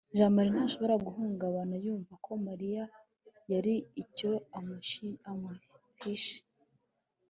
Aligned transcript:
jamali 0.17 0.49
ntashobora 0.53 0.95
guhungabana 1.05 1.75
yumva 1.85 2.13
ko 2.25 2.31
mariya 2.47 2.83
hari 3.49 3.73
icyo 4.03 4.31
amuhishe 5.37 6.37